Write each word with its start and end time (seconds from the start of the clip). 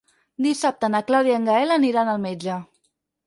Dissabte 0.45 0.89
na 0.93 1.01
Clàudia 1.09 1.35
i 1.35 1.37
en 1.41 1.45
Gaël 1.49 1.75
aniran 1.75 2.11
al 2.15 2.23
metge. 2.27 2.57